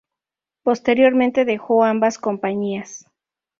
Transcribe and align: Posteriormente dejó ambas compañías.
Posteriormente 0.63 1.45
dejó 1.45 1.83
ambas 1.83 2.17
compañías. 2.17 3.05